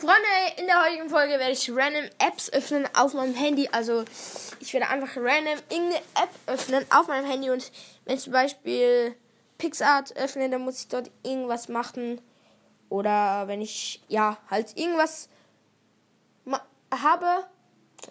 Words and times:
Freunde, 0.00 0.16
in 0.56 0.66
der 0.66 0.82
heutigen 0.82 1.10
Folge 1.10 1.32
werde 1.32 1.52
ich 1.52 1.70
random 1.70 2.06
Apps 2.18 2.50
öffnen 2.54 2.88
auf 2.96 3.12
meinem 3.12 3.34
Handy. 3.34 3.68
Also 3.70 4.06
ich 4.58 4.72
werde 4.72 4.88
einfach 4.88 5.14
random 5.14 5.58
irgendeine 5.68 6.02
App 6.14 6.30
öffnen 6.46 6.86
auf 6.88 7.08
meinem 7.08 7.26
Handy 7.26 7.50
und 7.50 7.70
wenn 8.06 8.16
ich 8.16 8.22
zum 8.22 8.32
Beispiel 8.32 9.14
PixArt 9.58 10.16
öffne, 10.16 10.48
dann 10.48 10.62
muss 10.62 10.80
ich 10.80 10.88
dort 10.88 11.10
irgendwas 11.22 11.68
machen. 11.68 12.18
Oder 12.88 13.46
wenn 13.46 13.60
ich 13.60 14.02
ja 14.08 14.38
halt 14.50 14.74
irgendwas 14.78 15.28
habe, 16.90 17.44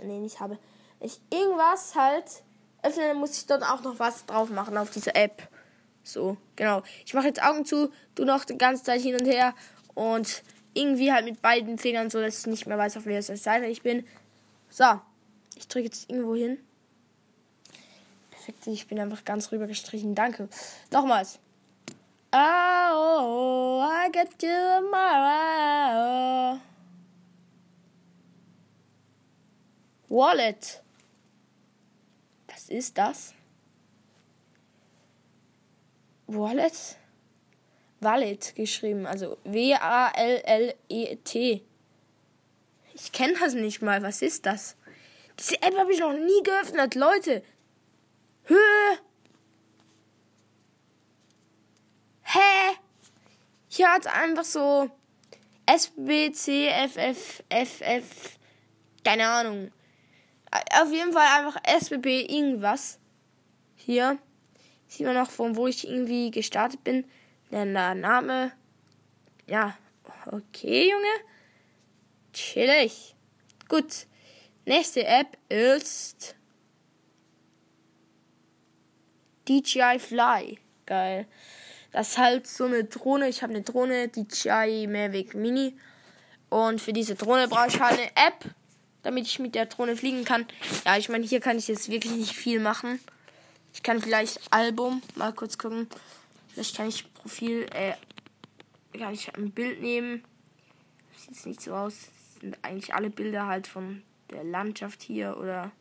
nee, 0.03 0.19
nicht 0.19 0.39
habe, 0.39 0.59
wenn 0.99 1.07
ich 1.07 1.19
irgendwas 1.31 1.95
halt 1.95 2.43
öffne, 2.83 3.07
dann 3.07 3.17
muss 3.17 3.35
ich 3.35 3.47
dort 3.47 3.63
auch 3.63 3.81
noch 3.81 3.97
was 3.97 4.27
drauf 4.27 4.51
machen 4.51 4.77
auf 4.77 4.91
diese 4.91 5.15
App. 5.15 5.41
So, 6.03 6.37
genau. 6.55 6.83
Ich 7.03 7.15
mache 7.15 7.25
jetzt 7.25 7.41
Augen 7.41 7.65
zu, 7.65 7.91
du 8.13 8.25
noch 8.25 8.45
die 8.45 8.59
ganze 8.59 8.83
Zeit 8.83 9.01
hin 9.01 9.15
und 9.15 9.25
her 9.25 9.55
und 9.95 10.43
irgendwie 10.73 11.11
halt 11.11 11.25
mit 11.25 11.41
beiden 11.41 11.77
Fingern, 11.77 12.09
so 12.09 12.21
dass 12.21 12.39
ich 12.39 12.47
nicht 12.47 12.67
mehr 12.67 12.77
weiß, 12.77 12.97
auf 12.97 13.05
welcher 13.05 13.35
Seite 13.35 13.65
ich 13.65 13.81
bin. 13.81 14.05
So, 14.69 14.85
ich 15.55 15.67
drücke 15.67 15.85
jetzt 15.85 16.09
irgendwo 16.09 16.35
hin. 16.35 16.59
Perfekt, 18.31 18.67
ich 18.67 18.87
bin 18.87 18.99
einfach 18.99 19.25
ganz 19.25 19.51
rüber 19.51 19.67
gestrichen. 19.67 20.15
Danke. 20.15 20.47
Nochmals. 20.91 21.39
Oh, 22.31 23.83
I 23.83 24.09
get 24.11 24.41
you 24.41 24.49
tomorrow. 24.49 26.59
Wallet. 30.07 30.81
Was 32.47 32.69
ist 32.69 32.97
das? 32.97 33.33
Wallet? 36.27 36.98
Wallet 37.99 38.55
geschrieben, 38.55 39.05
also 39.05 39.37
W-A-L-L-E-T. 39.43 39.93
Ich 42.93 43.11
kenne 43.11 43.33
das 43.39 43.53
nicht 43.53 43.81
mal. 43.81 44.01
Was 44.03 44.21
ist 44.21 44.45
das? 44.45 44.75
Diese 45.39 45.61
App 45.61 45.77
habe 45.77 45.93
ich 45.93 45.99
noch 45.99 46.13
nie 46.13 46.43
geöffnet, 46.43 46.95
Leute. 46.95 47.43
Höhe. 48.45 48.99
Hä? 52.23 52.75
Hier 53.69 53.91
hat 53.93 54.07
einfach 54.07 54.43
so 54.43 54.89
S, 55.65 55.91
B, 55.95 56.31
C, 56.31 56.67
F, 56.67 56.97
F, 56.97 57.43
F, 57.49 57.81
F. 57.81 58.37
Keine 59.03 59.27
Ahnung. 59.27 59.71
Auf 60.81 60.91
jeden 60.91 61.13
Fall 61.13 61.27
einfach 61.37 61.61
SBB 61.63 62.25
irgendwas. 62.27 62.99
Hier. 63.75 64.17
Sieht 64.87 65.05
man 65.05 65.15
noch, 65.15 65.29
von 65.29 65.55
wo 65.55 65.67
ich 65.67 65.87
irgendwie 65.87 66.31
gestartet 66.31 66.83
bin. 66.83 67.05
Der 67.51 67.65
Name. 67.65 68.51
Ja, 69.47 69.77
okay, 70.27 70.89
Junge. 70.89 71.25
Chillig. 72.33 73.15
Gut. 73.67 74.05
Nächste 74.65 75.05
App 75.05 75.37
ist 75.49 76.35
DJI 79.47 79.97
Fly. 79.97 80.59
Geil. 80.85 81.25
Das 81.91 82.09
ist 82.09 82.17
halt 82.19 82.45
so 82.45 82.65
eine 82.65 82.83
Drohne. 82.83 83.29
Ich 83.29 83.41
habe 83.41 83.53
eine 83.53 83.63
Drohne, 83.63 84.09
DJI 84.09 84.85
Mavic 84.87 85.33
Mini. 85.33 85.75
Und 86.49 86.81
für 86.81 86.93
diese 86.93 87.15
Drohne 87.15 87.47
brauche 87.47 87.69
ich 87.69 87.79
halt 87.79 87.99
eine 87.99 88.09
App, 88.09 88.45
damit 89.01 89.25
ich 89.25 89.39
mit 89.39 89.55
der 89.55 89.65
Drohne 89.65 89.95
fliegen 89.95 90.23
kann. 90.23 90.45
Ja, 90.85 90.97
ich 90.97 91.09
meine, 91.09 91.25
hier 91.25 91.39
kann 91.39 91.57
ich 91.57 91.67
jetzt 91.67 91.89
wirklich 91.89 92.13
nicht 92.13 92.35
viel 92.35 92.59
machen. 92.59 92.99
Ich 93.73 93.81
kann 93.81 93.99
vielleicht 94.01 94.39
Album 94.51 95.01
mal 95.15 95.33
kurz 95.33 95.57
gucken. 95.57 95.87
Vielleicht 96.49 96.75
kann 96.75 96.89
ich 96.89 97.13
Profil, 97.13 97.67
äh, 97.73 97.93
kann 98.97 99.13
ich 99.13 99.33
ein 99.35 99.51
Bild 99.51 99.81
nehmen. 99.81 100.23
Sieht 101.15 101.45
nicht 101.45 101.61
so 101.61 101.73
aus. 101.73 101.93
Das 101.93 102.41
sind 102.41 102.57
eigentlich 102.63 102.93
alle 102.93 103.09
Bilder 103.09 103.47
halt 103.47 103.67
von 103.67 104.03
der 104.31 104.43
Landschaft 104.43 105.01
hier 105.01 105.37
oder 105.37 105.71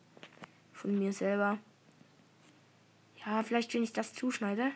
von 0.72 0.98
mir 0.98 1.12
selber. 1.12 1.58
Ja, 3.24 3.42
vielleicht 3.42 3.74
wenn 3.74 3.82
ich 3.82 3.92
das 3.92 4.14
zuschneide. 4.14 4.72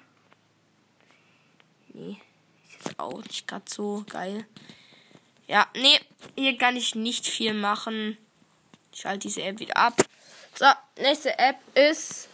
Nee, 1.95 2.19
ist 2.65 2.85
jetzt 2.87 2.99
auch 2.99 3.23
nicht 3.23 3.47
gerade 3.47 3.65
so 3.69 4.05
geil. 4.09 4.47
Ja, 5.47 5.67
nee, 5.75 6.01
hier 6.37 6.57
kann 6.57 6.77
ich 6.77 6.95
nicht 6.95 7.27
viel 7.27 7.55
machen. 7.55 8.17
Ich 8.93 9.01
schalte 9.01 9.29
diese 9.29 9.43
App 9.43 9.59
wieder 9.59 9.77
ab. 9.77 10.03
So, 10.55 10.67
nächste 10.97 11.39
App 11.39 11.57
ist 11.75 12.29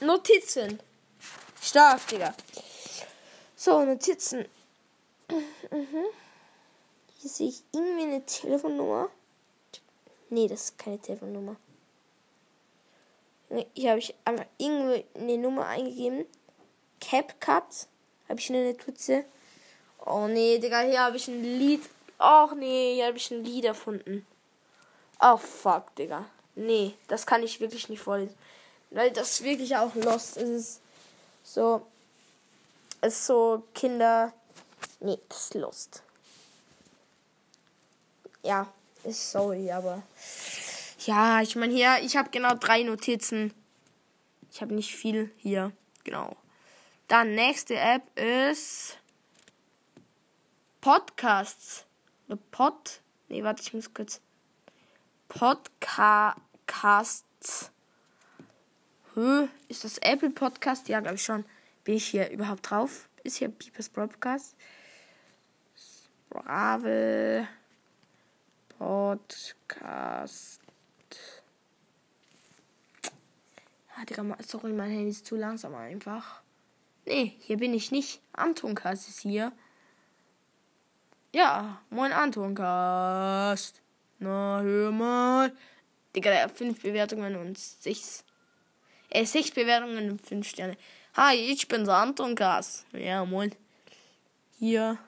Notizen. 0.00 0.78
Stark, 1.60 2.06
Digga. 2.08 2.34
So, 3.54 3.84
Notizen. 3.84 4.46
Mhm. 5.70 6.04
Hier 7.18 7.30
sehe 7.30 7.48
ich 7.48 7.62
irgendwie 7.72 8.04
eine 8.04 8.24
Telefonnummer. 8.24 9.10
Nee, 10.30 10.48
das 10.48 10.64
ist 10.64 10.78
keine 10.78 10.98
Telefonnummer. 10.98 11.56
Hier 13.74 13.90
habe 13.90 13.98
ich 13.98 14.14
einfach 14.24 14.46
irgendwie 14.56 15.04
eine 15.14 15.36
Nummer 15.36 15.66
eingegeben. 15.66 16.24
CapCut. 17.00 17.88
Habe 18.28 18.38
ich 18.40 18.48
eine 18.48 18.72
Notiz. 18.72 19.10
Oh 20.06 20.28
nee, 20.28 20.58
Digga, 20.58 20.80
hier 20.80 21.00
habe 21.00 21.16
ich 21.18 21.28
ein 21.28 21.42
Lied. 21.42 21.82
Och 22.18 22.54
nee, 22.54 22.94
hier 22.94 23.06
habe 23.06 23.18
ich 23.18 23.30
ein 23.30 23.44
Lied 23.44 23.66
erfunden. 23.66 24.26
Oh 25.20 25.36
fuck, 25.36 25.94
Digga. 25.96 26.24
Nee, 26.54 26.94
das 27.08 27.26
kann 27.26 27.42
ich 27.42 27.60
wirklich 27.60 27.88
nicht 27.88 28.00
vorlesen. 28.00 28.34
Weil 28.90 29.10
das 29.10 29.42
wirklich 29.42 29.76
auch 29.76 29.94
lost 29.94 30.38
ist. 30.38 30.80
So. 31.52 31.84
Ist 33.02 33.26
so 33.26 33.66
Kinder. 33.74 34.32
Nee, 35.00 35.18
das 35.28 35.46
ist 35.46 35.54
lost. 35.54 36.02
Ja, 38.44 38.72
ist 39.02 39.32
sorry, 39.32 39.72
aber. 39.72 40.04
Ja, 41.00 41.42
ich 41.42 41.56
meine 41.56 41.72
hier, 41.72 41.98
ich 42.02 42.16
habe 42.16 42.30
genau 42.30 42.54
drei 42.54 42.84
Notizen. 42.84 43.52
Ich 44.52 44.60
habe 44.60 44.74
nicht 44.74 44.94
viel 44.94 45.32
hier. 45.38 45.72
Genau. 46.04 46.36
Dann 47.08 47.34
nächste 47.34 47.74
App 47.74 48.02
ist 48.16 48.98
Podcasts. 50.80 51.84
Ne 52.28 52.36
Pod. 52.36 53.00
Nee, 53.28 53.42
warte, 53.42 53.62
ich 53.62 53.74
muss 53.74 53.92
kurz. 53.92 54.20
Podcasts. 55.28 56.40
Hm, 59.14 59.48
ist 59.66 59.82
das 59.82 59.98
Apple 59.98 60.30
Podcast? 60.30 60.88
Ja, 60.88 61.00
glaube 61.00 61.16
ich 61.16 61.24
schon. 61.24 61.44
Bin 61.82 61.96
ich 61.96 62.06
hier 62.06 62.30
überhaupt 62.30 62.70
drauf? 62.70 63.08
Ist 63.24 63.38
hier 63.38 63.48
Beepers 63.48 63.88
Podcast? 63.88 64.54
Brave 66.28 67.48
Podcast. 68.78 70.60
Ah, 73.96 74.04
Digga, 74.08 74.24
sorry, 74.46 74.72
mein 74.72 74.90
Handy 74.90 75.10
ist 75.10 75.26
zu 75.26 75.34
langsam 75.34 75.74
einfach. 75.74 76.40
Nee, 77.04 77.34
hier 77.40 77.56
bin 77.56 77.74
ich 77.74 77.90
nicht. 77.90 78.22
Antoncast 78.32 79.08
ist 79.08 79.20
hier. 79.20 79.50
Ja, 81.34 81.82
moin 81.90 82.12
Antoncast. 82.12 83.82
Na, 84.20 84.60
hör 84.62 84.92
mal. 84.92 85.52
Digga, 86.14 86.30
der 86.30 86.44
hat 86.44 86.56
5 86.56 86.80
Bewertungen 86.80 87.34
und 87.34 87.58
6 87.58 88.24
äh, 89.10 89.24
sechs 89.24 89.50
Bewertungen 89.50 90.10
und 90.10 90.26
fünf 90.26 90.48
Sterne. 90.48 90.76
Hi, 91.14 91.36
ich 91.36 91.68
bin 91.68 91.84
der 91.84 91.94
Anton 91.94 92.34
Gas. 92.34 92.84
Ja, 92.92 93.24
moin. 93.24 93.54
Hier. 94.58 94.98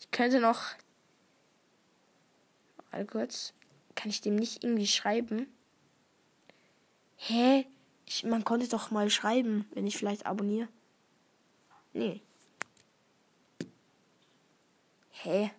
Ich 0.00 0.10
könnte 0.10 0.40
noch. 0.40 0.62
Mal 2.90 3.04
kurz. 3.04 3.52
Kann 3.94 4.10
ich 4.10 4.20
dem 4.20 4.36
nicht 4.36 4.64
irgendwie 4.64 4.86
schreiben? 4.86 5.46
Hä? 7.16 7.66
Ich, 8.06 8.24
man 8.24 8.44
konnte 8.44 8.68
doch 8.68 8.90
mal 8.90 9.10
schreiben, 9.10 9.68
wenn 9.72 9.86
ich 9.86 9.96
vielleicht 9.96 10.26
abonniere. 10.26 10.68
Nee. 11.92 12.22
Hä? 15.10 15.50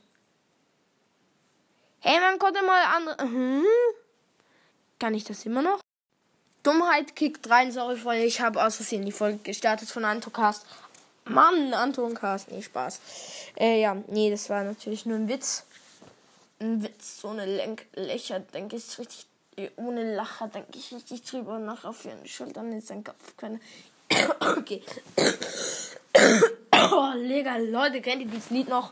Hä, 1.99 2.19
man 2.19 2.39
konnte 2.39 2.61
mal 2.63 2.83
andere. 2.95 3.21
Hm? 3.21 3.65
Kann 4.99 5.13
ich 5.13 5.23
das 5.25 5.45
immer 5.45 5.61
noch? 5.61 5.81
Dummheit 6.67 7.15
kickt 7.15 7.49
rein, 7.49 7.71
sorry 7.71 7.95
Freunde, 7.95 8.25
ich 8.25 8.41
habe 8.41 8.61
aus 8.61 8.75
Versehen 8.75 9.05
die 9.05 9.13
Folge 9.13 9.37
gestartet 9.37 9.89
von 9.89 10.03
Antocast. 10.03 10.65
Mann, 11.23 11.73
Antoncast, 11.73 12.51
nee, 12.51 12.61
Spaß. 12.61 12.99
Äh, 13.57 13.79
ja, 13.79 13.95
nee, 14.07 14.29
das 14.29 14.49
war 14.49 14.65
natürlich 14.65 15.05
nur 15.05 15.17
ein 15.17 15.29
Witz. 15.29 15.63
Ein 16.59 16.83
Witz, 16.83 17.21
so 17.21 17.29
eine 17.29 17.45
Lenk 17.45 17.85
Lächer, 17.95 18.41
denke 18.41 18.75
ich 18.75 18.99
richtig, 18.99 19.27
ohne 19.77 20.13
Lacher, 20.13 20.49
denke 20.49 20.77
ich 20.77 20.93
richtig 20.93 21.23
drüber 21.23 21.57
nach 21.57 21.85
auf 21.85 22.03
ihren 22.03 22.27
Schultern 22.27 22.69
in 22.73 22.81
seinen 22.81 23.05
Kopf 23.05 23.37
können. 23.37 23.61
okay. 24.57 24.83
oh, 26.91 27.11
Lega, 27.15 27.55
Leute, 27.57 28.01
kennt 28.01 28.23
ihr 28.23 28.27
dieses 28.27 28.49
Lied 28.49 28.67
noch? 28.67 28.91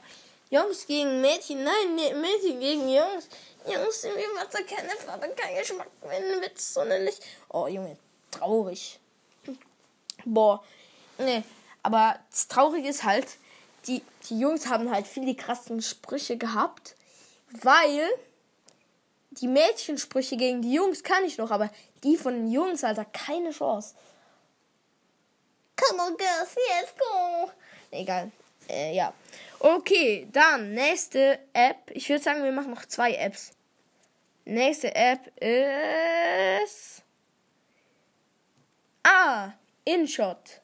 Jungs 0.56 0.88
gegen 0.88 1.22
Mädchen, 1.22 1.64
nein, 1.64 1.96
Mädchen 1.96 2.60
gegen 2.60 2.88
Jungs. 2.88 3.28
Jungs, 3.68 4.04
irgendwie 4.04 4.34
macht 4.36 4.54
da 4.54 4.60
keine 4.62 4.90
Vater 4.92 5.28
keinen 5.30 5.58
Geschmack, 5.58 5.90
wenn 6.02 6.42
Witz 6.42 6.74
so 6.74 6.84
nicht. 6.84 7.22
Oh, 7.50 7.68
Junge, 7.68 7.98
traurig. 8.32 9.00
Boah. 10.24 10.64
Nee, 11.18 11.44
aber 11.84 12.20
das 12.30 12.48
Traurige 12.48 12.88
ist 12.88 13.04
halt, 13.04 13.28
die, 13.88 14.02
die 14.30 14.40
Jungs 14.40 14.68
haben 14.68 14.92
halt 14.92 15.08
viel 15.08 15.26
die 15.26 15.36
krassen 15.36 15.82
Sprüche 15.82 16.38
gehabt, 16.38 16.96
weil 17.62 18.10
die 19.32 19.48
Mädchensprüche 19.48 20.38
gegen 20.38 20.62
die 20.62 20.74
Jungs 20.74 21.04
kann 21.04 21.26
ich 21.26 21.38
noch, 21.38 21.52
aber 21.52 21.70
die 22.04 22.18
von 22.18 22.34
den 22.34 22.52
Jungs, 22.52 22.84
Alter, 22.84 23.06
keine 23.06 23.52
Chance. 23.52 23.96
Come 25.76 26.02
on, 26.02 26.18
girls, 26.18 26.56
let's 26.56 26.94
go. 26.98 27.52
Egal. 27.92 28.32
Äh, 28.70 28.96
ja. 28.96 29.14
Okay, 29.60 30.28
dann 30.32 30.74
nächste 30.74 31.40
App. 31.54 31.92
Ich 31.92 32.10
würde 32.10 32.24
sagen, 32.24 32.44
wir 32.44 32.52
machen 32.52 32.72
noch 32.72 32.86
zwei 32.86 33.14
Apps. 33.14 33.52
Nächste 34.46 34.94
App 34.94 35.32
ist. 35.42 37.04
Ah, 39.04 39.54
InShot. 39.86 40.62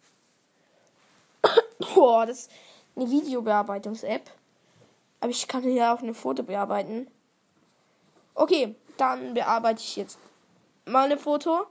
Boah, 1.95 2.25
das 2.25 2.41
ist 2.41 2.51
eine 2.95 3.09
Videobearbeitungs-App. 3.09 4.29
Aber 5.19 5.31
ich 5.31 5.47
kann 5.47 5.63
hier 5.63 5.93
auch 5.93 5.99
eine 5.99 6.13
Foto 6.13 6.43
bearbeiten. 6.43 7.07
Okay, 8.35 8.75
dann 8.97 9.33
bearbeite 9.33 9.81
ich 9.81 9.95
jetzt 9.95 10.19
mal 10.85 11.05
eine 11.05 11.17
Foto. 11.17 11.65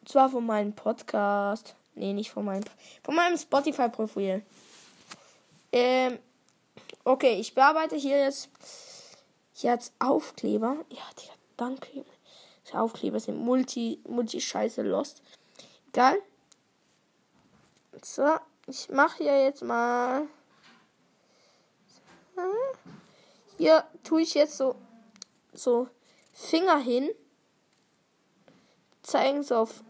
Und 0.00 0.08
zwar 0.08 0.28
von 0.28 0.44
meinem 0.44 0.74
Podcast. 0.74 1.74
Nee, 1.94 2.12
nicht 2.12 2.30
von 2.30 2.44
meinem. 2.44 2.64
Von 3.02 3.14
meinem 3.14 3.38
Spotify-Profil. 3.38 4.42
Ähm. 5.72 6.18
Okay, 7.06 7.38
ich 7.38 7.54
bearbeite 7.54 7.94
hier 7.94 8.18
jetzt. 8.18 8.50
Hier 9.52 9.70
als 9.70 9.92
Aufkleber. 10.00 10.84
Ja, 10.88 11.04
Digga, 11.16 11.34
danke. 11.56 12.04
Die 12.68 12.74
Aufkleber 12.74 13.20
sind 13.20 13.38
multi, 13.38 14.00
multi 14.08 14.40
scheiße 14.40 14.82
lost. 14.82 15.22
Egal. 15.90 16.20
So, 18.02 18.26
ich 18.66 18.88
mache 18.88 19.22
hier 19.22 19.44
jetzt 19.44 19.62
mal. 19.62 20.26
Hier 23.56 23.84
tue 24.02 24.22
ich 24.22 24.34
jetzt 24.34 24.56
so, 24.56 24.74
so 25.52 25.88
Finger 26.32 26.78
hin. 26.78 27.08
Zeigen 29.02 29.44
sie 29.44 29.56
auf. 29.56 29.84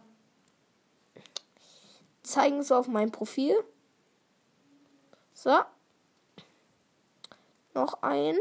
Zeigen 2.23 2.63
sie 2.63 2.77
auf 2.77 2.89
mein 2.89 3.11
Profil. 3.11 3.65
So. 5.33 5.63
Noch 7.77 8.03
ein. 8.03 8.39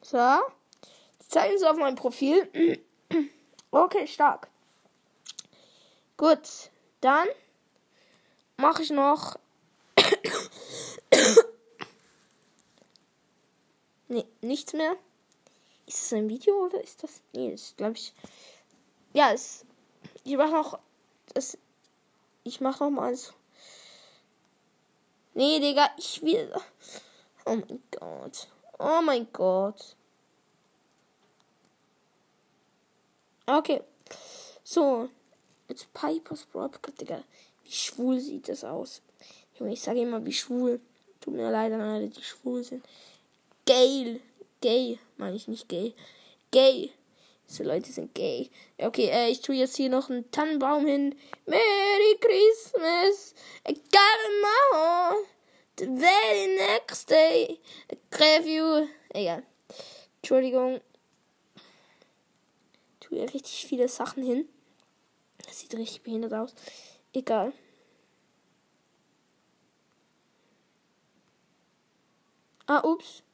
So. 0.00 0.16
Zeigen 1.28 1.58
sie 1.58 1.68
auf 1.68 1.76
mein 1.76 1.94
Profil. 1.94 2.82
Okay, 3.70 4.06
stark. 4.06 4.48
Gut. 6.16 6.70
Dann 7.02 7.28
mache 8.56 8.82
ich 8.82 8.90
noch 8.90 9.38
Nee, 14.08 14.24
nichts 14.40 14.72
mehr. 14.72 14.96
Ist 15.86 16.00
das 16.02 16.14
ein 16.14 16.30
Video 16.30 16.64
oder 16.64 16.82
ist 16.82 17.02
das. 17.02 17.20
Nee, 17.34 17.50
das 17.50 17.74
glaube 17.76 17.96
ich. 17.96 18.14
Ja, 19.12 19.32
es. 19.32 19.66
Ich 20.24 20.38
mache 20.38 20.52
noch. 20.52 20.78
Das. 21.34 21.58
Ich 22.42 22.62
mache 22.62 22.84
noch 22.84 22.90
mal 22.90 23.14
so. 23.14 23.34
Nee, 25.34 25.60
Digga, 25.60 25.90
ich 25.96 26.22
will. 26.22 26.52
Oh 27.46 27.56
mein 27.56 27.82
Gott. 27.90 28.48
Oh 28.78 29.00
mein 29.02 29.26
Gott. 29.32 29.96
Okay. 33.46 33.82
So. 34.64 35.08
Jetzt 35.68 35.92
Pipers 35.92 36.44
Broadcast, 36.46 37.00
Digga. 37.00 37.22
Wie 37.64 37.72
schwul 37.72 38.18
sieht 38.18 38.48
das 38.48 38.64
aus? 38.64 39.02
Junge, 39.58 39.72
ich 39.72 39.82
sage 39.82 40.00
immer, 40.00 40.24
wie 40.24 40.32
schwul. 40.32 40.80
Tut 41.20 41.34
mir 41.34 41.50
leid 41.50 41.72
an 41.72 41.80
alle, 41.80 42.08
die 42.08 42.22
schwul 42.22 42.64
sind. 42.64 42.84
Gay. 43.66 44.20
Gay, 44.60 44.98
meine 45.16 45.36
ich 45.36 45.48
nicht 45.48 45.68
gay. 45.68 45.94
Gay. 46.50 46.92
Diese 47.50 47.64
Leute 47.64 47.90
sind 47.90 48.14
gay. 48.14 48.48
Okay, 48.78 49.08
äh, 49.10 49.28
ich 49.28 49.40
tue 49.40 49.56
jetzt 49.56 49.74
hier 49.74 49.90
noch 49.90 50.08
einen 50.08 50.30
Tannenbaum 50.30 50.86
hin. 50.86 51.16
Merry 51.46 52.16
Christmas. 52.20 53.34
I 53.68 53.74
got 53.74 54.18
it 54.24 54.44
now. 54.72 55.16
The 55.76 55.86
very 55.86 56.56
next 56.56 57.10
day. 57.10 57.58
I 57.90 57.98
crave 58.12 58.46
you. 58.46 58.88
Egal. 59.08 59.42
Entschuldigung. 60.22 60.80
Ich 63.00 63.08
tue 63.08 63.18
hier 63.18 63.34
richtig 63.34 63.66
viele 63.66 63.88
Sachen 63.88 64.22
hin. 64.22 64.48
Das 65.44 65.58
sieht 65.58 65.74
richtig 65.74 66.02
behindert 66.02 66.34
aus. 66.34 66.54
Egal. 67.12 67.52
Ah, 72.68 72.84
ups. 72.84 73.24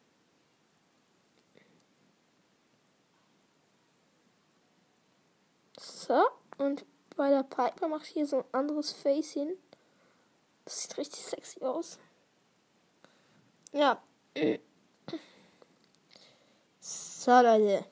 So, 6.06 6.24
und 6.58 6.84
bei 7.16 7.30
der 7.30 7.42
Piper 7.42 7.88
mache 7.88 8.04
ich 8.04 8.10
hier 8.10 8.26
so 8.26 8.38
ein 8.38 8.44
anderes 8.52 8.92
Face 8.92 9.32
hin. 9.32 9.56
Das 10.64 10.82
sieht 10.82 10.98
richtig 10.98 11.24
sexy 11.24 11.60
aus. 11.62 11.98
Ja. 13.72 14.00
So, 16.78 17.30
Leute. 17.40 17.84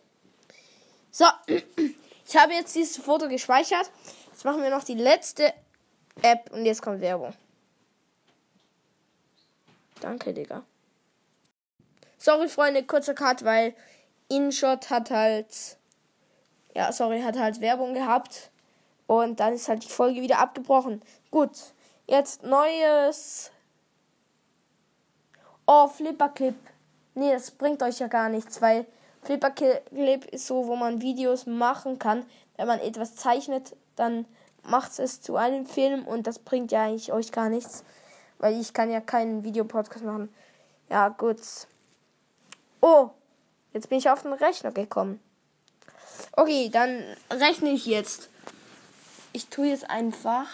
So, 1.10 1.24
ich 1.46 2.36
habe 2.36 2.52
jetzt 2.52 2.76
dieses 2.76 2.98
Foto 2.98 3.28
gespeichert. 3.28 3.90
Jetzt 4.30 4.44
machen 4.44 4.62
wir 4.62 4.70
noch 4.70 4.84
die 4.84 4.94
letzte 4.94 5.52
App 6.22 6.52
und 6.52 6.64
jetzt 6.64 6.82
kommt 6.82 7.00
Werbung. 7.00 7.34
Danke, 10.00 10.32
Digga. 10.32 10.64
Sorry, 12.18 12.48
Freunde, 12.48 12.84
kurzer 12.84 13.14
Cut, 13.14 13.44
weil 13.44 13.74
InShot 14.28 14.90
hat 14.90 15.10
halt 15.10 15.78
ja, 16.74 16.92
sorry, 16.92 17.22
hat 17.22 17.38
halt 17.38 17.60
Werbung 17.60 17.94
gehabt. 17.94 18.50
Und 19.06 19.40
dann 19.40 19.54
ist 19.54 19.68
halt 19.68 19.84
die 19.84 19.88
Folge 19.88 20.20
wieder 20.22 20.38
abgebrochen. 20.38 21.02
Gut, 21.30 21.50
jetzt 22.06 22.42
neues. 22.42 23.50
Oh, 25.66 25.88
Flipperclip. 25.88 26.56
Nee, 27.14 27.32
das 27.32 27.50
bringt 27.50 27.82
euch 27.82 28.00
ja 28.00 28.08
gar 28.08 28.28
nichts, 28.28 28.60
weil 28.60 28.86
Flipperclip 29.22 30.26
ist 30.26 30.46
so, 30.46 30.66
wo 30.66 30.76
man 30.76 31.00
Videos 31.00 31.46
machen 31.46 31.98
kann. 31.98 32.26
Wenn 32.56 32.66
man 32.66 32.80
etwas 32.80 33.14
zeichnet, 33.14 33.76
dann 33.96 34.26
macht 34.62 34.98
es 34.98 35.20
zu 35.20 35.36
einem 35.36 35.66
Film 35.66 36.06
und 36.06 36.26
das 36.26 36.38
bringt 36.38 36.72
ja 36.72 36.84
eigentlich 36.84 37.12
euch 37.12 37.32
gar 37.32 37.48
nichts. 37.48 37.84
Weil 38.38 38.60
ich 38.60 38.74
kann 38.74 38.90
ja 38.90 39.00
keinen 39.00 39.44
Videopodcast 39.44 40.04
machen. 40.04 40.34
Ja, 40.90 41.08
gut. 41.08 41.40
Oh, 42.80 43.10
jetzt 43.72 43.88
bin 43.88 43.98
ich 43.98 44.10
auf 44.10 44.22
den 44.22 44.32
Rechner 44.32 44.72
gekommen. 44.72 45.20
Okay, 46.32 46.68
dann 46.70 47.02
rechne 47.30 47.70
ich 47.70 47.86
jetzt. 47.86 48.28
Ich 49.32 49.48
tue 49.48 49.68
jetzt 49.68 49.88
einfach. 49.90 50.46